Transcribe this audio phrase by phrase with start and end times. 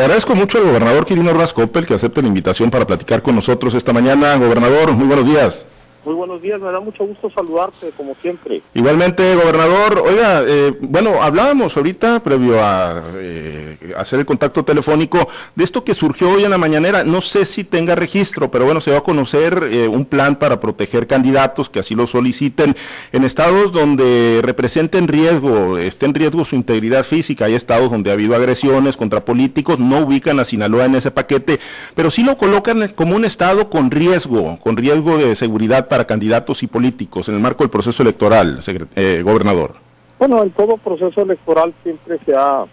[0.00, 3.34] Le agradezco mucho al gobernador Quirino Ordaz Coppel que acepte la invitación para platicar con
[3.34, 4.34] nosotros esta mañana.
[4.36, 5.66] Gobernador, muy buenos días.
[6.02, 8.62] Muy buenos días, me da mucho gusto saludarte, como siempre.
[8.72, 10.02] Igualmente, gobernador.
[10.06, 15.92] Oiga, eh, bueno, hablábamos ahorita, previo a eh, hacer el contacto telefónico, de esto que
[15.92, 17.04] surgió hoy en la mañanera.
[17.04, 20.58] No sé si tenga registro, pero bueno, se va a conocer eh, un plan para
[20.58, 22.74] proteger candidatos que así lo soliciten
[23.12, 27.44] en estados donde representen riesgo, esté en riesgo su integridad física.
[27.44, 31.60] Hay estados donde ha habido agresiones contra políticos, no ubican a Sinaloa en ese paquete,
[31.94, 36.62] pero sí lo colocan como un estado con riesgo, con riesgo de seguridad para candidatos
[36.62, 38.60] y políticos en el marco del proceso electoral,
[38.96, 39.74] eh, gobernador?
[40.18, 42.64] Bueno, en todo proceso electoral siempre se ha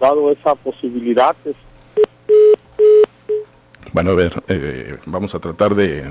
[0.00, 1.34] dado esa posibilidad.
[3.92, 6.02] Bueno, a ver, eh, vamos a tratar de,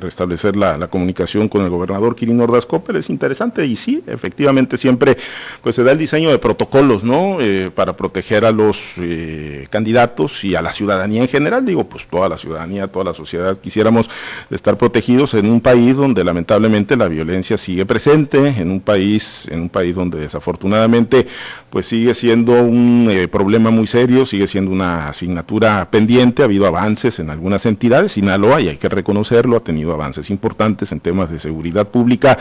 [0.00, 2.96] restablecer la, comunicación con el gobernador Quirino Ordaz Coppel.
[2.96, 5.16] Es interesante y sí, efectivamente siempre
[5.62, 7.40] pues se da el diseño de protocolos, ¿no?
[7.40, 11.64] Eh, para proteger a los eh, candidatos y a la ciudadanía en general.
[11.64, 14.10] Digo, pues toda la ciudadanía, toda la sociedad quisiéramos
[14.50, 19.60] estar protegidos en un país donde lamentablemente la violencia sigue presente, en un país, en
[19.60, 21.28] un país donde desafortunadamente
[21.70, 26.79] pues sigue siendo un problema muy serio, sigue siendo una asignatura pendiente, ha habido avances
[26.86, 28.12] en algunas entidades.
[28.12, 32.38] Sinaloa, y hay que reconocerlo, ha tenido avances importantes en temas de seguridad pública,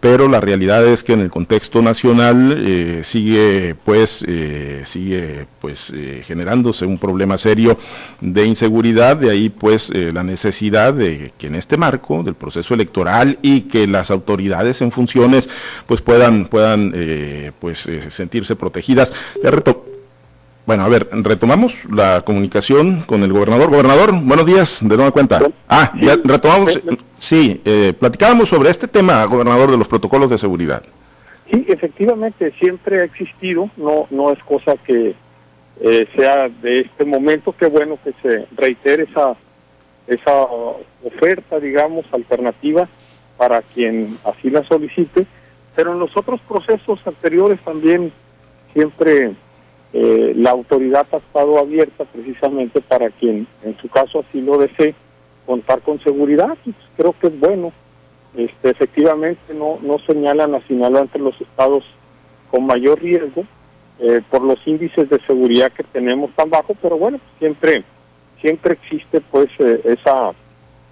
[0.00, 5.92] pero la realidad es que en el contexto nacional eh, sigue pues eh, sigue pues
[5.94, 7.76] eh, generándose un problema serio
[8.20, 13.38] de inseguridad, de ahí pues la necesidad de que en este marco del proceso electoral
[13.42, 15.48] y que las autoridades en funciones
[15.86, 16.92] pues puedan puedan
[17.60, 19.12] pues sentirse protegidas.
[20.64, 23.68] Bueno, a ver, retomamos la comunicación con el gobernador.
[23.68, 25.40] Gobernador, buenos días, de nueva cuenta.
[25.68, 26.80] Ah, ya retomamos,
[27.18, 30.84] sí, eh, platicábamos sobre este tema, gobernador, de los protocolos de seguridad.
[31.50, 35.16] Sí, efectivamente, siempre ha existido, no, no es cosa que
[35.80, 39.34] eh, sea de este momento, qué bueno que se reitere esa,
[40.06, 40.44] esa
[41.02, 42.88] oferta, digamos, alternativa
[43.36, 45.26] para quien así la solicite,
[45.74, 48.12] pero en los otros procesos anteriores también
[48.72, 49.32] siempre
[49.92, 54.94] eh, la autoridad ha estado abierta precisamente para quien en su caso así lo desee
[55.44, 57.72] contar con seguridad pues, creo que es bueno
[58.34, 61.84] este efectivamente no no señalan a Sinaloa entre los estados
[62.50, 63.44] con mayor riesgo
[63.98, 67.84] eh, por los índices de seguridad que tenemos tan bajo pero bueno siempre
[68.40, 70.32] siempre existe pues eh, esa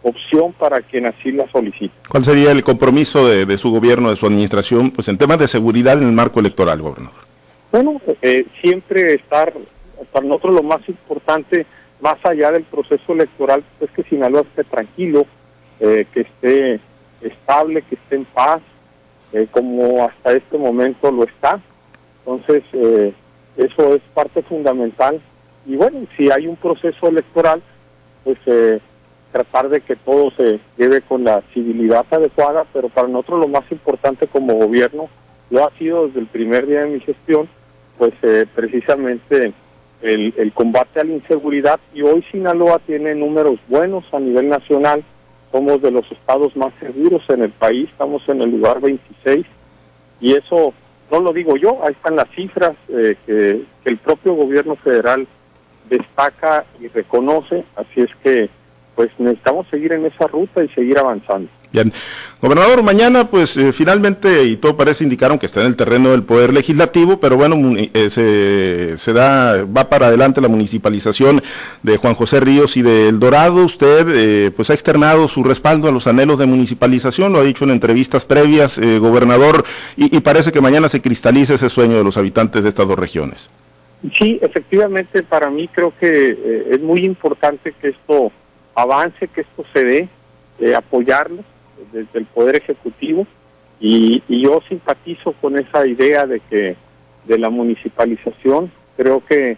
[0.02, 1.94] opción para quien así la solicite.
[2.08, 5.46] ¿Cuál sería el compromiso de, de, su gobierno, de su administración, pues en temas de
[5.46, 7.29] seguridad en el marco electoral, gobernador?
[7.72, 9.52] Bueno, eh, siempre estar,
[10.12, 11.66] para nosotros lo más importante,
[12.00, 15.26] más allá del proceso electoral, es que Sinaloa esté tranquilo,
[15.78, 16.80] eh, que esté
[17.20, 18.60] estable, que esté en paz,
[19.32, 21.60] eh, como hasta este momento lo está.
[22.20, 22.64] Entonces,
[23.56, 25.20] eso es parte fundamental.
[25.66, 27.62] Y bueno, si hay un proceso electoral,
[28.24, 28.38] pues
[29.32, 33.70] tratar de que todo se lleve con la civilidad adecuada, pero para nosotros lo más
[33.72, 35.08] importante como gobierno
[35.50, 37.48] lo ha sido desde el primer día de mi gestión,
[38.00, 39.52] pues eh, precisamente
[40.00, 41.78] el, combate a la inseguridad.
[41.92, 45.04] Y hoy Sinaloa tiene números buenos a nivel nacional,
[45.52, 49.44] somos de los estados más seguros en el país, estamos en el lugar 26
[50.22, 50.72] y eso
[51.10, 55.26] no lo digo yo, ahí están las cifras eh, que, que el propio gobierno federal
[55.90, 58.48] destaca y reconoce, así es que
[58.94, 61.50] pues necesitamos seguir en esa ruta y seguir avanzando.
[61.72, 61.92] Bien,
[62.42, 66.24] gobernador, mañana pues eh, finalmente, y todo parece indicar, que está en el terreno del
[66.24, 71.44] Poder Legislativo, pero bueno, eh, se, se, da, va para adelante la municipalización
[71.84, 73.64] de Juan José Ríos y de El Dorado.
[73.64, 77.62] Usted eh, pues ha externado su respaldo a los anhelos de municipalización, lo ha dicho
[77.62, 79.64] en entrevistas previas, gobernador,
[79.96, 82.98] y, y, parece que mañana se cristaliza ese sueño de los habitantes de estas dos
[82.98, 83.48] regiones.
[84.18, 88.32] Sí, efectivamente, para mí creo que es muy importante que esto
[88.74, 90.08] avance, que esto se dé,
[90.74, 91.44] apoyarlo
[91.92, 93.26] desde el Poder Ejecutivo
[93.80, 96.76] y, yo simpatizo con esa idea de que
[97.26, 99.56] de la municipalización, creo que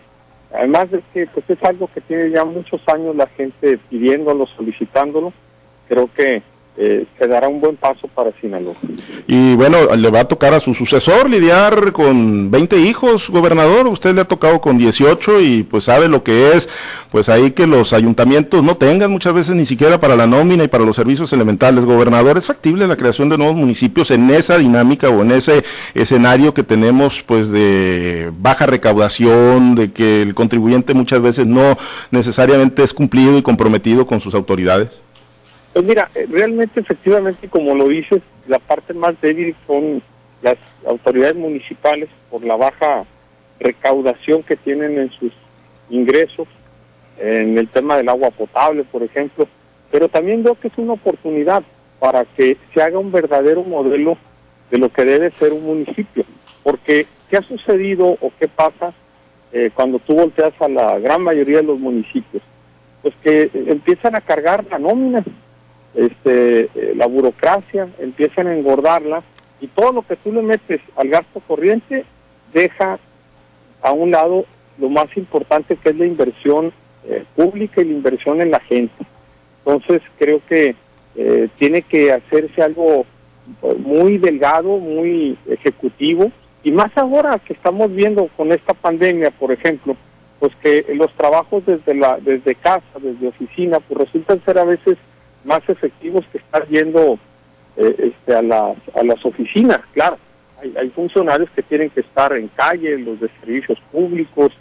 [0.55, 5.33] además de que pues es algo que tiene ya muchos años la gente pidiéndolo, solicitándolo,
[5.89, 6.43] creo que
[6.75, 8.75] eh, se dará un buen paso para Sinaloa.
[9.27, 14.15] Y bueno, le va a tocar a su sucesor lidiar con 20 hijos, gobernador, usted
[14.15, 16.71] le ha tocado con 18 y pues sabe lo que es,
[17.11, 20.69] pues ahí que los ayuntamientos no tengan muchas veces ni siquiera para la nómina y
[20.69, 21.85] para los servicios elementales.
[21.85, 26.55] Gobernador, ¿es factible la creación de nuevos municipios en esa dinámica o en ese escenario
[26.55, 31.77] que tenemos pues de baja recaudación, de que el contribuyente muchas veces no
[32.11, 35.03] necesariamente es cumplido y comprometido con sus autoridades?
[35.73, 40.03] Pues mira, eh, realmente efectivamente, como lo dices, la parte más débil son
[40.43, 43.05] las autoridades municipales por la baja
[43.61, 45.33] recaudación que tienen en sus
[45.89, 46.49] ingresos
[47.19, 49.47] en el tema del agua potable, por ejemplo,
[49.91, 51.63] pero también veo que es una oportunidad
[52.01, 54.17] para que se haga un verdadero modelo
[54.71, 56.25] de lo que debe ser un municipio.
[56.63, 58.93] Porque, ¿qué ha sucedido o qué pasa
[59.53, 62.43] eh, cuando tú volteas a la gran mayoría de los municipios?
[63.03, 65.23] Pues que empiezan a cargar la nómina,
[65.95, 69.23] este, eh, la burocracia, empiezan a engordarla
[69.61, 72.05] y todo lo que tú le metes al gasto corriente
[72.53, 72.99] deja
[73.83, 74.45] a un lado
[74.79, 76.73] lo más importante que es la inversión
[77.07, 79.05] eh, pública y la inversión en la gente.
[79.59, 80.75] Entonces creo que
[81.17, 83.05] eh, tiene que hacerse algo
[83.85, 86.31] muy delgado, muy ejecutivo,
[86.65, 89.97] y más ahora que estamos viendo con esta pandemia, por ejemplo,
[90.39, 94.97] pues que los trabajos desde la desde casa, desde oficina, pues resultan ser a veces
[95.45, 97.19] más efectivos que estar yendo
[97.77, 100.19] eh, este, a, las, a las oficinas, claro.
[100.61, 104.53] Hay, hay funcionarios que tienen que estar en calle, los de servicios públicos,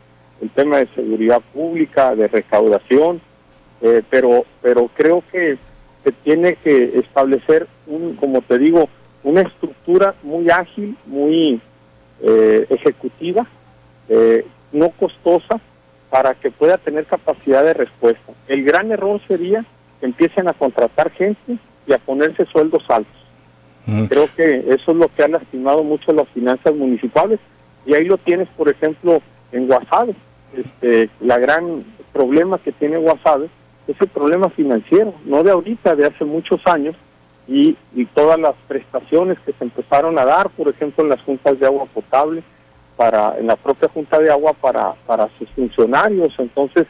[0.42, 3.22] el tema de seguridad pública, de recaudación,
[3.82, 5.58] eh, pero, pero creo que
[6.04, 8.90] se tiene que establecer, un, como te digo,
[9.24, 11.62] una estructura muy ágil, muy
[12.22, 13.46] eh, ejecutiva,
[14.10, 15.60] eh, no costosa,
[16.10, 18.34] para que pueda tener capacidad de respuesta.
[18.48, 19.64] El gran error sería
[20.02, 21.58] empiecen a contratar gente
[21.88, 23.14] y a ponerse sueldos altos.
[24.08, 27.40] Creo que eso es lo que ha lastimado mucho las finanzas municipales
[27.86, 29.22] y ahí lo tienes, por ejemplo,
[29.52, 30.16] en Guasave
[30.56, 33.50] este, la gran problema que tiene Guasave
[33.88, 36.96] es el problema financiero, no de ahorita, de hace muchos años,
[37.48, 41.60] y, y, todas las prestaciones que se empezaron a dar, por ejemplo, en las juntas
[41.60, 42.44] de agua potable,
[42.96, 46.34] para, en la propia junta de agua para, para sus funcionarios.
[46.38, 46.86] Entonces,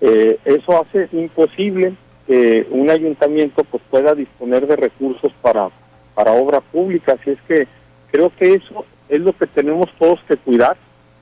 [0.00, 1.94] eh, eso hace imposible
[2.26, 5.70] que un ayuntamiento pues, pueda disponer de recursos para,
[6.14, 7.16] para obra pública.
[7.20, 7.66] Así es que
[8.10, 10.76] creo que eso es lo que tenemos todos que cuidar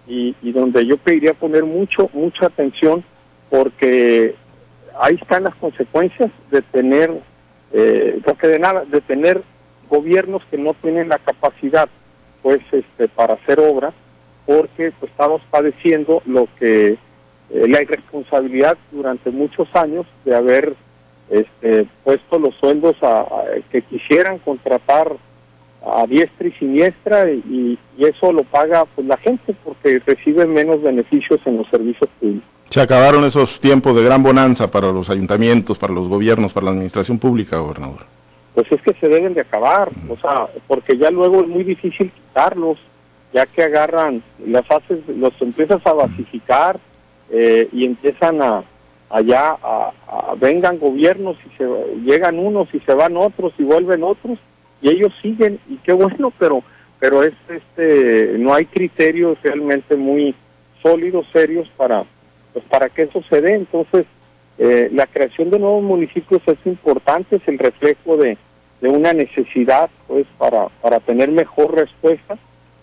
[0.06, 3.02] y, donde yo pediría poner mucho, mucha atención
[3.50, 4.34] porque
[4.98, 7.10] ahí están las consecuencias de tener,
[7.72, 9.42] eh, de nada, de tener
[9.88, 11.88] gobiernos que no tienen la capacidad
[12.42, 13.92] pues este para hacer obra
[14.44, 16.98] porque pues, estamos padeciendo lo que
[17.50, 20.74] eh, la irresponsabilidad durante muchos años de haber
[21.30, 23.26] este, puesto los sueldos a
[23.70, 25.12] que quisieran contratar
[25.86, 31.40] a diestra y siniestra y, eso lo paga pues la gente porque recibe menos beneficios
[31.46, 32.48] en los servicios públicos.
[32.68, 36.72] Se acabaron esos tiempos de gran bonanza para los ayuntamientos, para los gobiernos, para la
[36.72, 38.00] administración pública, gobernador.
[38.54, 42.10] Pues es que se deben de acabar, o sea, porque ya luego es muy difícil
[42.10, 42.78] quitarlos,
[43.32, 46.80] ya que agarran, las haces, los empiezas a basificar
[47.30, 48.64] eh, y empiezan a
[49.14, 49.56] allá
[50.38, 51.66] vengan gobiernos y se
[52.04, 54.38] llegan unos y se van otros y vuelven otros
[54.82, 56.62] y ellos siguen y qué bueno, pero
[56.98, 60.34] pero es este no hay criterios realmente muy
[60.82, 62.04] sólidos, serios para
[62.54, 63.54] pues para que eso se dé.
[63.54, 64.06] Entonces,
[64.58, 68.38] eh, la creación de nuevos municipios es importante, es el reflejo de,
[68.80, 72.38] de una necesidad pues para, para tener mejor respuesta,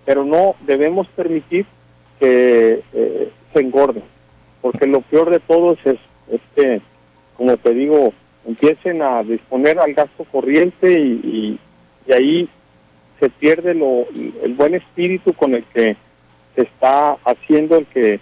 [0.06, 1.66] pero no debemos permitir
[2.20, 4.04] que eh, se engorden,
[4.62, 5.98] porque lo peor de todo es,
[6.32, 6.82] es
[7.36, 8.14] como te digo,
[8.48, 11.60] empiecen a disponer al gasto corriente y
[12.08, 12.50] y ahí
[13.20, 14.08] se pierde lo,
[14.44, 15.96] el buen espíritu con el que
[16.56, 18.20] se está haciendo el que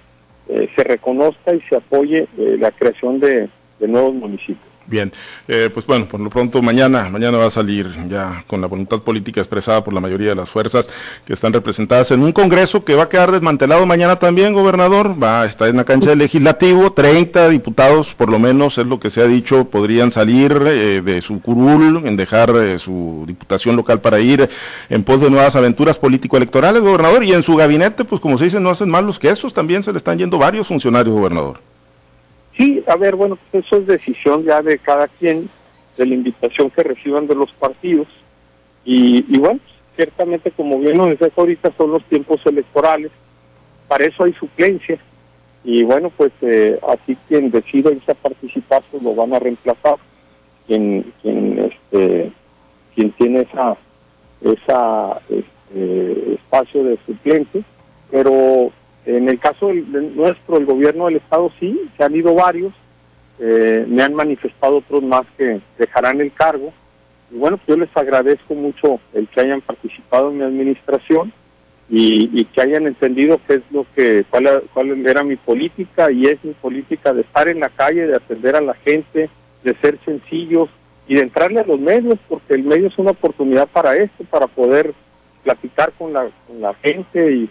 [0.50, 4.69] eh, se reconozca y se apoye eh, la creación de nuevos municipios.
[4.90, 5.12] Bien,
[5.48, 9.00] eh, pues bueno, por lo pronto mañana, mañana va a salir ya con la voluntad
[9.02, 10.90] política expresada por la mayoría de las fuerzas
[11.26, 15.44] que están representadas en un Congreso que va a quedar desmantelado mañana también, gobernador, va
[15.44, 19.12] a estar en la cancha del legislativo, 30 diputados por lo menos es lo que
[19.12, 24.02] se ha dicho, podrían salir eh, de su curul, en dejar eh, su diputación local
[24.02, 24.50] para ir
[24.90, 28.60] en pos de nuevas aventuras político-electorales, gobernador, y en su gabinete, pues como se dice,
[28.60, 31.69] no hacen mal los quesos, también se le están yendo varios funcionarios, gobernador.
[32.60, 35.50] Sí, a ver, bueno, pues eso es decisión ya de cada quien,
[35.96, 38.10] de la invitación que reciban de los partidos.
[38.84, 39.62] Y, bueno,
[39.96, 43.12] ciertamente, como bien lo decía ahorita, son los tiempos electorales.
[43.88, 45.00] Para eso hay suplencia.
[45.64, 49.96] Y bueno, pues eh, así quien decida irse a participar, pues lo van a reemplazar.
[50.68, 52.30] Quien, quien, este,
[52.94, 53.78] quien tiene esa,
[54.42, 57.64] esa este, espacio de suplente.
[58.12, 58.74] Pero
[59.06, 62.74] en el caso nuestro, el gobierno del Estado sí, se han ido varios,
[63.40, 66.74] eh, me han manifestado otros más que dejarán el cargo.
[67.32, 71.32] Y bueno, pues yo les agradezco mucho el que hayan participado en mi administración
[71.90, 76.44] y, que hayan entendido qué es lo que, cuál, cuál era mi política y es
[76.44, 79.30] mi política de estar en la calle, de atender a la gente,
[79.64, 80.70] de ser sencillos
[81.08, 84.46] y de entrarle a los medios, porque el medio es una oportunidad para esto, para
[84.46, 84.94] poder
[85.44, 87.50] platicar con la, con la gente y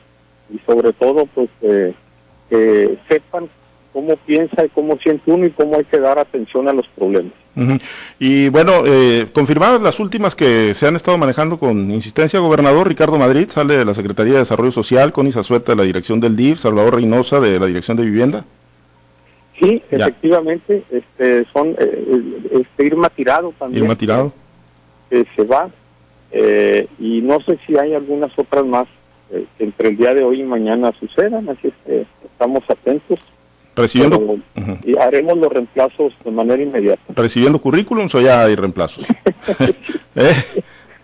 [0.53, 3.49] y sobre todo pues que sepan
[3.93, 7.33] cómo piensa y cómo siente uno y cómo hay que dar atención a los problemas.
[8.21, 13.19] Y bueno, eh, confirmadas las últimas que se han estado manejando con insistencia, gobernador Ricardo
[13.19, 16.61] Madrid sale de la Secretaría de Desarrollo Social, con Sueta de la dirección del DIF,
[16.61, 18.45] Salvador Reynosa de la dirección de Vivienda.
[19.59, 23.83] Sí, efectivamente, este, son eh, este Irma Tirado también.
[23.83, 24.33] Irma Tirado.
[25.11, 25.69] Que se va.
[26.31, 28.87] Eh, y no sé si hay algunas otras más
[29.31, 33.19] eh, que entre el día de hoy y mañana sucedan, así es que estamos atentos.
[33.77, 34.39] Recibiendo.
[34.85, 37.03] Y haremos los reemplazos de manera inmediata.
[37.15, 39.07] ¿Recibiendo currículums o ya hay reemplazos?
[40.17, 40.35] ¿Eh?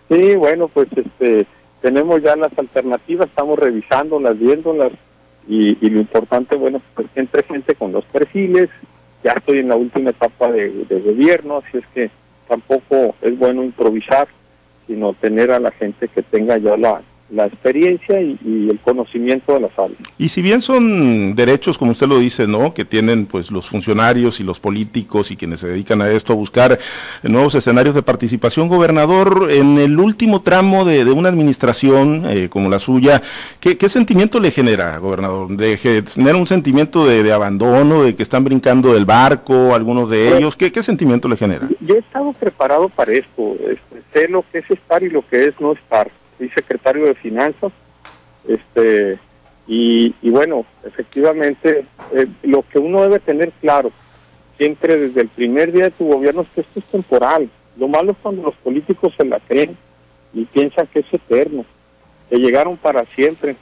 [0.09, 1.45] Sí, bueno, pues este
[1.81, 4.91] tenemos ya las alternativas, estamos revisándolas, viéndolas
[5.47, 8.69] y, y lo importante, bueno, pues que entre gente con los perfiles.
[9.23, 12.09] Ya estoy en la última etapa de, de gobierno, así es que
[12.47, 14.27] tampoco es bueno improvisar,
[14.87, 18.37] sino tener a la gente que tenga ya la, la experiencia y,
[18.69, 19.99] el conocimiento de las áreas.
[20.17, 22.73] Y si bien son derechos, como usted lo dice, ¿no?
[22.73, 26.35] Que tienen pues los funcionarios y los políticos y quienes se dedican a esto a
[26.35, 26.77] buscar
[27.23, 32.79] nuevos escenarios de participación, gobernador, en el último tramo de, una administración eh, como la
[32.79, 33.21] suya,
[33.59, 35.55] ¿qué, sentimiento le genera, gobernador?
[35.55, 40.37] ¿De tener un sentimiento de, abandono, de que están brincando del barco, algunos de pues,
[40.39, 40.55] ellos?
[40.55, 41.67] ¿Qué, ¿Qué, sentimiento le genera?
[41.81, 45.47] Yo he estado preparado para esto, este, sé lo que es estar y lo que
[45.47, 47.71] es no estar soy secretario de Finanzas,
[48.47, 49.17] este,
[49.67, 53.91] y, bueno, efectivamente, eh, lo que uno debe tener claro,
[54.57, 57.49] siempre desde el primer día de tu gobierno, es que esto es temporal.
[57.77, 59.75] Lo malo es cuando los políticos se la creen
[60.33, 61.65] y piensan que es eterno,
[62.29, 63.55] que llegaron para siempre.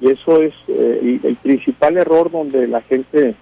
[0.00, 3.34] Y eso es eh, el, principal error donde la gente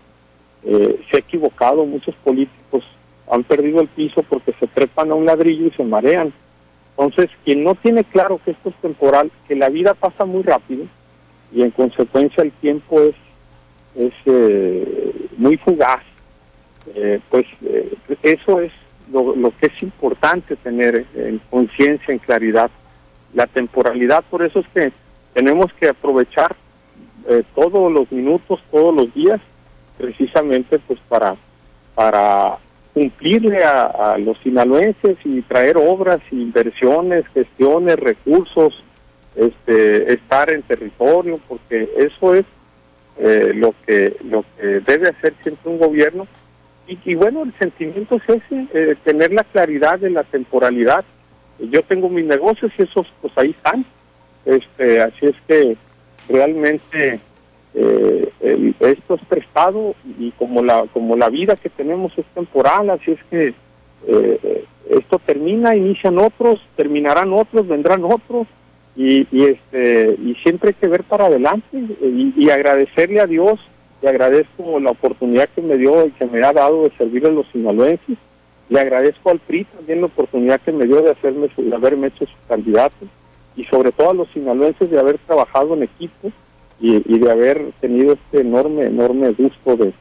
[0.65, 1.87] eh, se ha equivocado.
[1.87, 2.85] Muchos políticos
[3.31, 6.33] han perdido el piso porque se trepan a un ladrillo y se marean.
[6.97, 10.85] Entonces, quien no tiene claro que esto es temporal, que la vida pasa muy rápido
[11.53, 13.15] y en consecuencia el tiempo es,
[13.97, 16.03] es eh, muy fugaz,
[16.95, 18.73] eh, pues eh, eso es
[19.11, 22.71] lo, que es importante tener en conciencia, en claridad.
[23.35, 24.93] La temporalidad, por eso es que
[25.33, 26.55] tenemos que aprovechar
[27.55, 29.41] todos los minutos, todos los días,
[29.97, 31.37] precisamente pues para,
[31.95, 32.59] para
[32.95, 38.83] cumplirle a, los sinaloenses y traer obras, inversiones, gestiones, recursos,
[39.35, 42.45] este, estar en territorio, porque eso es
[43.19, 46.27] eh, lo que lo que debe hacer siempre un gobierno.
[46.87, 51.05] Y, bueno, el sentimiento es ese, eh, tener la claridad de la temporalidad.
[51.59, 53.87] Yo tengo mis negocios y esos pues ahí están.
[54.45, 55.77] Este, así es que
[56.29, 57.21] realmente
[57.75, 58.31] eh,
[58.81, 63.21] esto es prestado y como la como la vida que tenemos es temporal, así es
[63.31, 63.55] que
[64.07, 68.47] eh, esto termina, inician otros, terminarán otros, vendrán otros
[68.95, 73.61] y, este y siempre hay que ver para adelante y, agradecerle a Dios.
[74.03, 77.31] Le agradezco la oportunidad que me dio y que me ha dado de servir a
[77.31, 78.19] los sinaloenses.
[78.69, 82.27] Le agradezco al PRI también la oportunidad que me dio de hacerme de haberme hecho
[82.27, 83.07] su candidato
[83.55, 86.33] y sobre todo a los sinaloenses de haber trabajado en equipo
[86.81, 89.93] y, de haber tenido este enorme, enorme gusto de,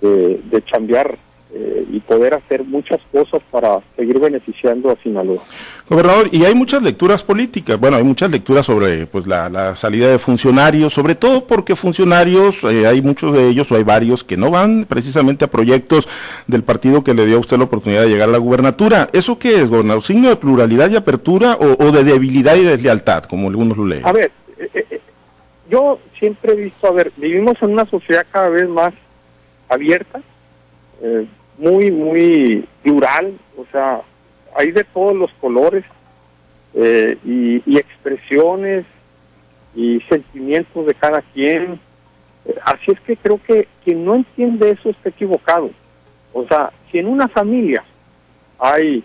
[0.00, 1.16] de, de chambear
[1.50, 5.42] eh, y poder hacer muchas cosas para seguir beneficiando a Sinaloa.
[5.88, 10.18] Gobernador, y hay muchas lecturas políticas, bueno, hay muchas lecturas sobre pues la, salida de
[10.18, 14.50] funcionarios, sobre todo porque funcionarios, eh, hay muchos de ellos o hay varios que no
[14.50, 16.06] van precisamente a proyectos
[16.46, 19.08] del partido que le dio a usted la oportunidad de llegar a la gubernatura.
[19.14, 20.02] ¿Eso qué es, gobernador?
[20.02, 24.04] ¿Signo de pluralidad y apertura o, o de debilidad y deslealtad, como algunos lo leen?
[24.04, 25.00] A ver, eh,
[25.68, 28.94] yo siempre he visto, a ver, vivimos en una sociedad cada vez más
[29.68, 30.20] abierta,
[31.02, 31.26] eh,
[31.58, 34.00] muy, muy plural, o sea,
[34.56, 35.84] hay de todos los colores
[36.74, 38.86] eh, y, expresiones
[39.74, 41.78] y sentimientos de cada quien.
[42.46, 45.70] Eh, así es que creo que quien no entiende eso está equivocado.
[46.32, 47.84] O sea, si en una familia
[48.58, 49.02] hay,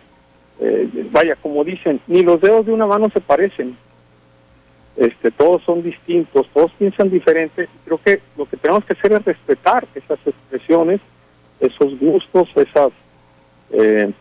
[1.12, 3.76] vaya, como dicen, ni los dedos de una mano se parecen,
[4.96, 7.68] este, todos son distintos, todos piensan diferente.
[7.86, 11.02] Creo que lo que tenemos que hacer es respetar esas expresiones,
[11.60, 12.92] esos gustos, esas
[13.72, 14.12] eh,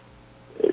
[0.62, 0.71] eh,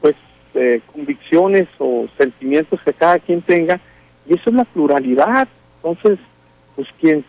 [0.00, 0.14] pues
[0.54, 3.80] eh, convicciones o sentimientos que cada quien tenga,
[4.26, 5.46] y eso es la pluralidad.
[5.76, 6.18] Entonces,
[6.74, 7.24] pues quien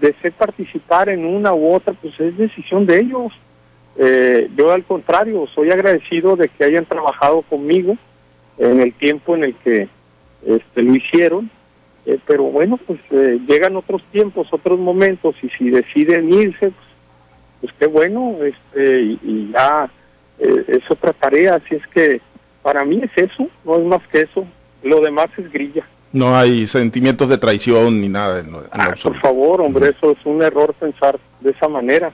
[0.00, 3.32] desee participar en una u otra, pues es decisión de ellos.
[4.56, 7.96] yo al contrario, soy agradecido de que hayan trabajado conmigo
[8.58, 9.88] en el tiempo en el que
[10.46, 11.50] este, lo hicieron,
[12.06, 16.74] eh, pero bueno, pues eh, llegan otros tiempos, otros momentos, y si deciden irse, pues,
[17.60, 19.90] pues qué bueno, este, y, ya
[20.38, 22.20] eh, es otra tarea, así es que
[22.62, 24.46] para mí es eso, no es más que eso,
[24.82, 25.86] lo demás es grilla.
[26.12, 28.42] No hay sentimientos de traición ni nada.
[28.72, 32.10] ah, por favor, hombre, eso es un error pensar de esa manera.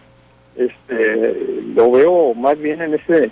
[0.54, 3.30] Este, lo veo más bien en ese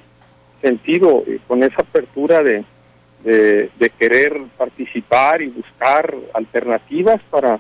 [0.63, 2.65] sentido, con esa apertura de,
[3.25, 7.59] de, querer participar y buscar alternativas para,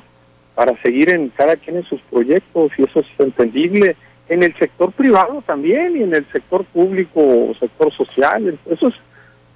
[0.54, 3.96] para seguir en cada quien en sus proyectos, y eso es entendible
[4.28, 8.58] en el sector privado también y en el sector público o sector social.
[8.70, 8.94] Eso es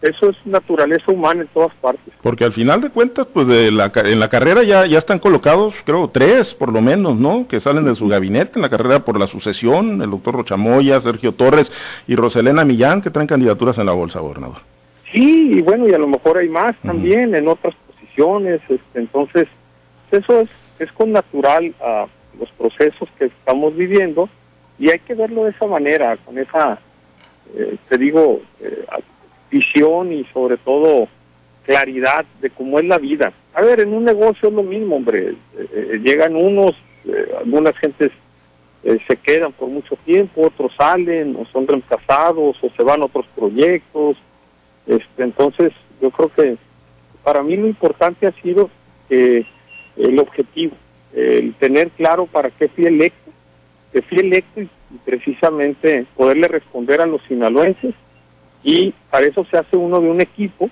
[0.00, 2.14] eso es naturaleza humana en todas partes.
[2.22, 5.74] Porque al final de cuentas, pues de la, en la carrera ya, ya están colocados,
[5.84, 7.48] creo, tres por lo menos, ¿no?
[7.48, 11.32] Que salen de su gabinete en la carrera por la sucesión, el doctor Rochamoya, Sergio
[11.32, 11.72] Torres
[12.06, 14.58] y Roselena Millán, que traen candidaturas en la bolsa, gobernador.
[15.12, 19.48] Sí, y bueno, y a lo mejor hay más también en otras posiciones, este, entonces
[20.10, 20.48] eso es,
[20.78, 22.06] es con natural a
[22.38, 24.28] los procesos que estamos viviendo
[24.78, 26.78] y hay que verlo de esa manera, con esa,
[27.56, 28.84] eh, te digo, eh,
[29.50, 31.08] visión y sobre todo
[31.64, 33.32] claridad de cómo es la vida.
[33.54, 35.34] A ver, en un negocio es lo mismo, hombre.
[35.58, 36.74] Eh, llegan unos,
[37.38, 38.12] algunas gentes
[39.06, 43.26] se quedan por mucho tiempo, otros salen o son reemplazados o se van a otros
[43.34, 44.16] proyectos.
[44.88, 46.57] Este, entonces, yo creo que
[47.23, 48.71] para mí lo importante ha sido
[49.11, 50.75] el objetivo,
[51.14, 53.30] el tener claro para qué fui electo,
[53.92, 54.68] que fui electo y
[55.04, 57.95] precisamente poderle responder a los sinaloenses
[58.62, 60.71] y para eso se hace uno de un equipo,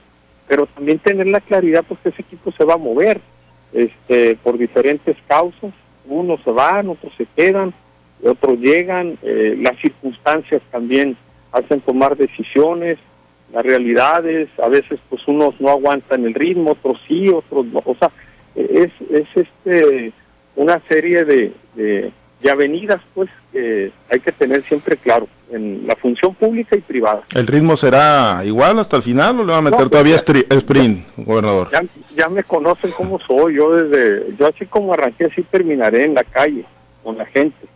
[0.48, 3.20] pero también tener la claridad pues que ese equipo se va a mover
[3.72, 5.72] este, por diferentes causas,
[6.06, 7.74] unos se van, otros se quedan,
[8.24, 11.16] otros llegan, eh, las circunstancias también
[11.52, 12.98] hacen tomar decisiones,
[13.52, 17.94] las realidades, a veces pues unos no aguantan el ritmo, otros sí, otros no, o
[17.94, 18.10] sea,
[18.54, 20.12] es, es este
[20.56, 22.12] una serie de, de
[22.42, 27.22] y avenidas, pues, que hay que tener siempre claro, en la función pública y privada.
[27.34, 31.06] ¿El ritmo será igual hasta el final o le va a meter pues, todavía sprint,
[31.16, 31.70] gobernador?
[32.14, 36.24] Ya, me conocen cómo soy, yo desde, yo así como arranqué, así terminaré en la
[36.24, 36.64] calle,
[37.02, 37.66] con la gente.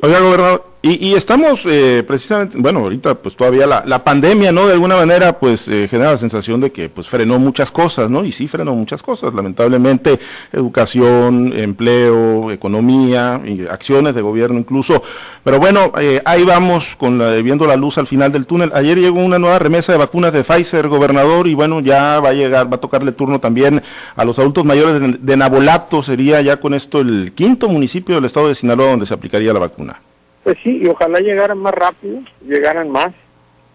[0.00, 4.66] Oiga, gobernador, y, estamos eh, precisamente, bueno, ahorita pues todavía la, la, pandemia, ¿no?
[4.66, 8.24] De alguna manera pues eh, genera la sensación de que pues frenó muchas cosas, ¿no?
[8.24, 10.18] Y sí frenó muchas cosas, lamentablemente,
[10.52, 15.04] educación, empleo, economía, y acciones de gobierno incluso.
[15.44, 18.72] Pero bueno, eh, ahí vamos con la, viendo la luz al final del túnel.
[18.74, 22.32] Ayer llegó una nueva remesa de vacunas de Pfizer, gobernador, y bueno, ya va a
[22.32, 23.82] llegar, va a tocarle turno también
[24.16, 28.24] a los adultos mayores de, de Nabolato, sería ya con esto el quinto municipio del
[28.24, 30.00] estado de Sinaloa donde se aplicaría la vacuna.
[30.44, 33.12] Pues sí, y ojalá llegaran más rápido, llegaran más.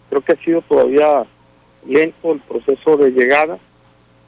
[0.10, 1.26] Creo que ha sido todavía
[1.86, 3.58] lento el proceso de llegada,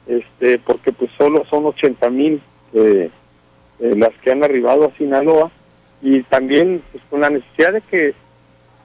[0.06, 2.40] este, porque pues solo son 80 mil
[2.72, 3.10] eh,
[3.80, 5.50] eh, las que han arribado a Sinaloa
[6.02, 8.14] y también pues, con la necesidad de que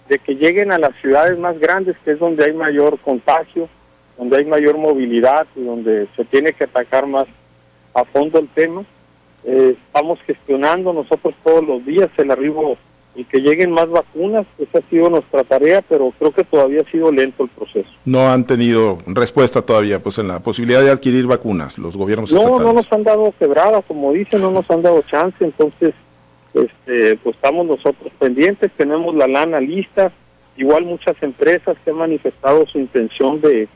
[0.09, 3.67] de que lleguen a las ciudades más grandes, que es donde hay mayor contagio,
[4.17, 7.27] donde hay mayor movilidad y donde se tiene que atacar más
[7.93, 8.83] a fondo el tema.
[9.43, 12.77] Eh, estamos gestionando nosotros todos los días el arribo
[13.15, 16.91] y que lleguen más vacunas, esa ha sido nuestra tarea, pero creo que todavía ha
[16.91, 17.89] sido lento el proceso.
[18.03, 22.59] No han tenido respuesta todavía, pues en la posibilidad de adquirir vacunas, los gobiernos No,
[22.59, 25.93] no nos han dado quebrada, como dicen, no nos han dado chance, entonces,
[26.53, 30.11] este, pues estamos nosotros pendientes, tenemos la lana lista,
[30.57, 33.69] igual muchas empresas que han manifestado su intención de,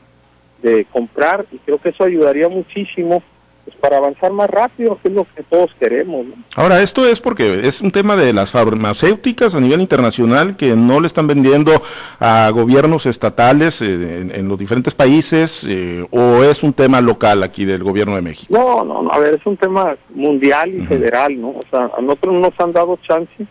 [0.62, 3.22] de comprar, y creo que eso ayudaría muchísimo
[3.64, 6.26] pues, para avanzar más rápido, que es lo que todos queremos.
[6.56, 11.00] Ahora, esto es porque es un tema de las farmacéuticas a nivel internacional que no
[11.00, 11.82] le están vendiendo
[12.18, 17.64] a gobiernos estatales eh, en, los diferentes países eh, o es un tema local aquí
[17.64, 18.52] del gobierno de México.
[18.52, 21.50] No, no, a ver, es un tema mundial y federal, ¿no?
[21.50, 23.46] O sea, a nosotros no nos han dado chance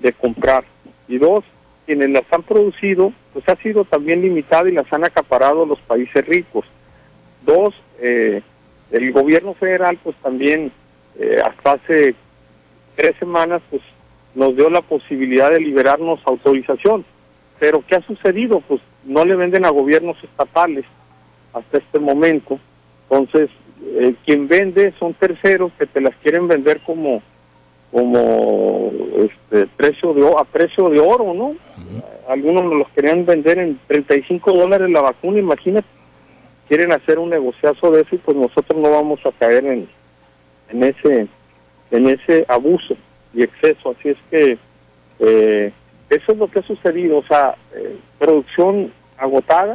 [0.00, 0.64] de comprar.
[1.08, 1.44] Y dos,
[1.86, 6.26] quienes las han producido, pues ha sido también limitado y las han acaparado los países
[6.26, 6.66] ricos.
[7.44, 8.42] Dos, eh,
[8.90, 10.72] el gobierno federal pues también
[11.18, 12.14] eh, hasta hace
[12.94, 13.82] tres semanas pues
[14.34, 17.04] nos dio la posibilidad de liberarnos autorización.
[17.58, 18.60] Pero ¿qué ha sucedido?
[18.60, 20.84] Pues no le venden a gobiernos estatales
[21.54, 22.58] hasta este momento.
[23.08, 23.48] Entonces,
[23.82, 27.22] eh, quien vende son terceros que te las quieren vender como
[27.92, 31.54] como este precio de a precio de oro, ¿no?
[32.28, 35.86] Algunos nos los querían vender en 35 dólares la vacuna, imagínate
[36.68, 39.88] quieren hacer un negociazo de eso y pues nosotros no vamos a caer en,
[40.70, 41.28] en ese
[41.90, 42.96] en ese abuso
[43.32, 43.94] y exceso.
[43.96, 44.58] Así es que
[45.20, 45.72] eh,
[46.10, 47.18] eso es lo que ha sucedido.
[47.18, 49.74] O sea eh, producción agotada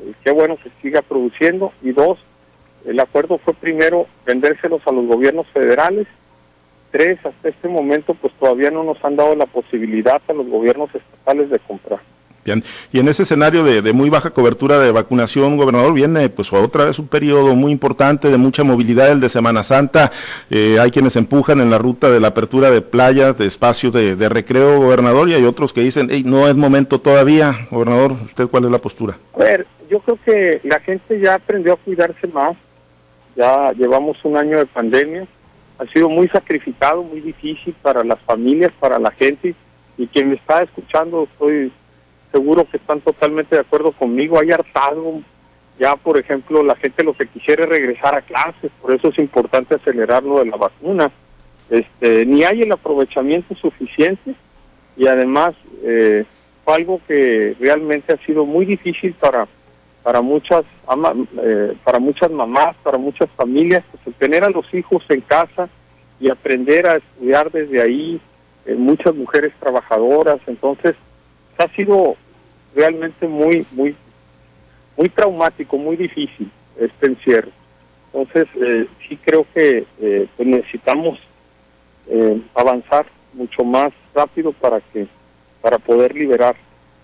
[0.00, 1.72] eh, qué bueno que siga produciendo.
[1.82, 2.18] Y dos
[2.84, 6.06] el acuerdo fue primero vendérselos a los gobiernos federales.
[6.90, 10.94] Tres hasta este momento pues todavía no nos han dado la posibilidad a los gobiernos
[10.94, 12.00] estatales de comprar
[12.92, 16.98] y en ese escenario de, muy baja cobertura de vacunación, gobernador, viene pues otra vez
[16.98, 20.12] un periodo muy importante de mucha movilidad, el de Semana Santa.
[20.50, 24.28] Eh, hay quienes empujan en la ruta de la apertura de playas, de espacios de,
[24.28, 27.66] recreo, gobernador, y hay otros que dicen, no es momento todavía.
[27.70, 29.18] Gobernador, ¿usted cuál es la postura?
[29.34, 32.56] A ver, yo creo que la gente ya aprendió a cuidarse más.
[33.36, 35.26] Ya llevamos un año de pandemia.
[35.78, 39.54] Ha sido muy sacrificado, muy difícil para las familias, para la gente.
[39.96, 41.72] Y quien me está escuchando, estoy
[42.32, 44.38] seguro que están totalmente de acuerdo conmigo.
[44.38, 45.20] Hay hartado,
[45.78, 49.18] ya por ejemplo, la gente lo que quisiera es regresar a clases, por eso es
[49.18, 51.10] importante acelerar lo de la vacuna.
[51.70, 54.34] Este, ni hay el aprovechamiento suficiente
[54.96, 56.24] y además eh,
[56.66, 59.46] algo que realmente ha sido muy difícil para
[60.02, 60.64] para muchas
[61.42, 65.68] eh, para muchas mamás, para muchas familias, pues tener a los hijos en casa
[66.18, 68.20] y aprender a estudiar desde ahí,
[68.64, 70.94] eh, muchas mujeres trabajadoras, entonces
[71.58, 72.16] ha sido
[72.74, 73.94] realmente muy, muy,
[74.96, 77.50] muy traumático, muy difícil este encierro.
[78.12, 81.18] Entonces, eh, sí creo que eh, pues necesitamos
[82.08, 85.06] eh, avanzar mucho más rápido para que
[85.60, 86.54] para poder liberar,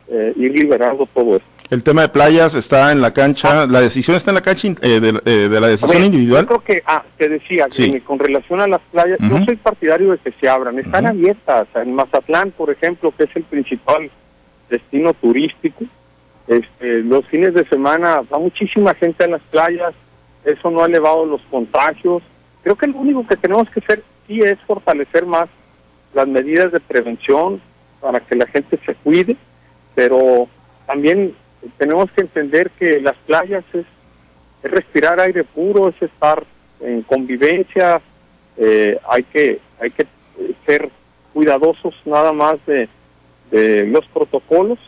[0.08, 1.48] ir liberando todo esto.
[1.70, 3.66] El tema de playas está en la cancha, ah.
[3.66, 6.42] la decisión está en la cancha de, la decisión individual.
[6.42, 10.12] Yo creo que, ah, te decía, que con relación a las playas, yo soy partidario
[10.12, 11.66] de que se abran, están abiertas.
[11.74, 14.08] En Mazatlán, por ejemplo, que es el principal
[14.74, 15.84] destino turístico.
[16.46, 19.94] Este, los fines de semana va muchísima gente a las playas,
[20.44, 22.22] eso no ha elevado los contagios.
[22.62, 25.48] Creo que lo único que tenemos que hacer sí es fortalecer más
[26.12, 27.60] las medidas de prevención
[28.00, 29.36] para que la gente se cuide,
[29.94, 30.48] pero
[30.86, 31.34] también
[31.78, 33.86] tenemos que entender que las playas es,
[34.62, 36.42] respirar aire puro, es estar
[36.80, 38.00] en convivencia,
[38.56, 40.06] eh, hay que hay que
[40.64, 40.88] ser
[41.34, 42.88] cuidadosos nada más de
[43.54, 44.78] de los protocolos,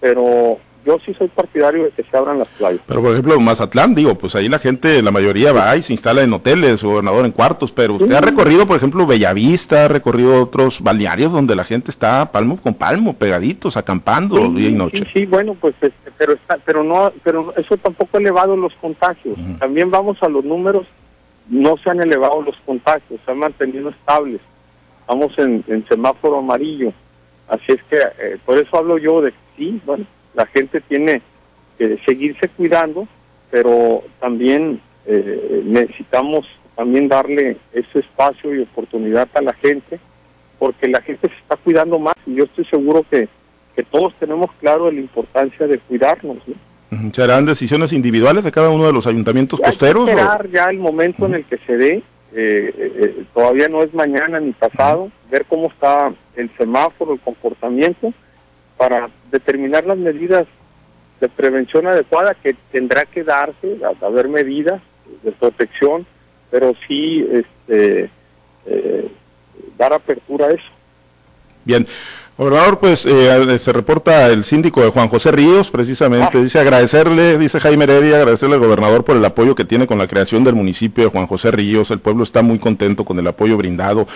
[0.00, 2.80] pero yo sí soy partidario de que se abran las playas.
[2.86, 6.22] Pero por ejemplo, Mazatlán, digo, pues ahí la gente, la mayoría va y se instala
[6.22, 10.80] en hoteles, gobernador en cuartos, pero usted ha recorrido, por ejemplo, Bellavista, ha recorrido otros
[10.80, 15.04] balnearios donde la gente está palmo con palmo, pegaditos, acampando día y noche.
[15.04, 18.72] Sí, sí, bueno, pues este, pero está, pero no, pero eso tampoco ha elevado los
[18.74, 19.36] contagios.
[19.58, 20.86] También vamos a los números,
[21.50, 24.40] no se han elevado los contagios, se han mantenido estables.
[25.06, 26.92] Vamos en semáforo amarillo
[27.48, 30.04] Así es que eh, por eso hablo yo de sí, bueno,
[30.34, 31.22] la gente tiene
[31.78, 33.06] que seguirse cuidando,
[33.50, 39.98] pero también eh, necesitamos también darle ese espacio y oportunidad a la gente,
[40.58, 43.28] porque la gente se está cuidando más y yo estoy seguro que,
[43.74, 46.36] que todos tenemos claro la importancia de cuidarnos.
[46.46, 47.12] ¿no?
[47.12, 50.08] ¿Serán decisiones individuales de cada uno de los ayuntamientos costeros?
[50.08, 52.02] esperar ya el momento en el que se dé
[52.34, 58.12] eh, eh, todavía no es mañana ni pasado, ver cómo está el semáforo, el comportamiento,
[58.76, 60.46] para determinar las medidas
[61.20, 64.82] de prevención adecuada que tendrá que darse, haber medidas
[65.22, 66.06] de protección,
[66.50, 68.10] pero sí este,
[68.66, 69.10] eh,
[69.78, 70.70] dar apertura a eso.
[71.64, 71.86] Bien,
[72.38, 76.42] Gobernador, pues eh, se reporta el síndico de Juan José Ríos, precisamente, ah.
[76.42, 80.06] dice agradecerle, dice Jaime Heredia, agradecerle al gobernador por el apoyo que tiene con la
[80.06, 83.56] creación del municipio de Juan José Ríos, el pueblo está muy contento con el apoyo
[83.56, 84.06] brindado,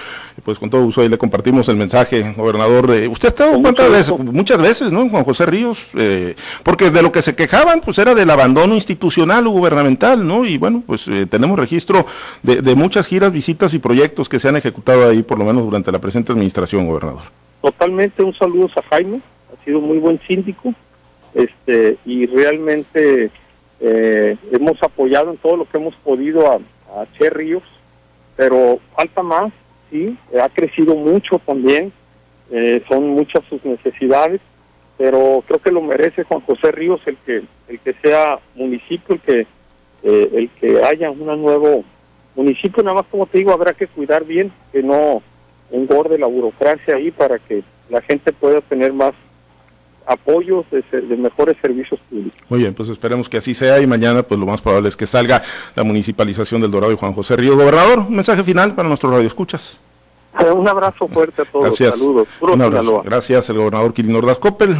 [0.45, 4.19] pues con todo uso ahí le compartimos el mensaje, gobernador, usted ha estado cuántas veces,
[4.19, 5.01] muchas veces, ¿no?
[5.01, 8.75] En Juan José Ríos, eh, porque de lo que se quejaban, pues era del abandono
[8.75, 10.45] institucional o gubernamental, ¿no?
[10.45, 12.05] Y bueno, pues eh, tenemos registro
[12.43, 15.65] de, de muchas giras, visitas y proyectos que se han ejecutado ahí, por lo menos
[15.65, 17.23] durante la presente administración, gobernador.
[17.61, 19.21] Totalmente un saludo a Jaime,
[19.53, 20.75] ha sido muy buen síndico
[21.35, 23.31] este y realmente
[23.81, 27.63] eh, hemos apoyado en todo lo que hemos podido a, a Che Ríos,
[28.37, 29.53] pero falta más,
[29.91, 31.93] sí, ha crecido mucho también,
[32.51, 34.41] eh, son muchas sus necesidades,
[34.97, 39.21] pero creo que lo merece Juan José Ríos el que el que sea municipio, el
[39.21, 39.47] que
[40.03, 41.85] eh, el que haya un nuevo
[42.35, 45.23] municipio, nada más como te digo, habrá que cuidar bien, que no
[45.73, 49.15] engorde la burocracia ahí para que la gente pueda tener más
[50.07, 50.83] apoyos de,
[51.17, 52.41] mejores servicios públicos.
[52.49, 55.07] Muy bien, pues esperemos que así sea y mañana pues lo más probable es que
[55.07, 55.43] salga
[55.77, 57.57] la municipalización del Dorado y Juan José Río.
[57.57, 59.81] Gobernador, un mensaje final para nuestros radioescuchas.
[60.55, 61.67] Un abrazo fuerte a todos.
[61.67, 61.99] Gracias.
[61.99, 63.05] Saludos.
[63.05, 64.80] Gracias, el gobernador Quirino Ordaz Coppel.